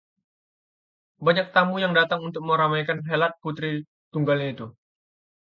banyak 1.25 1.47
tamu 1.55 1.75
yang 1.83 1.93
datang 1.99 2.19
untuk 2.27 2.41
meramaikan 2.49 2.97
helat 3.09 3.33
putri 3.43 3.71
tunggalnya 4.13 4.47
itu 4.55 4.65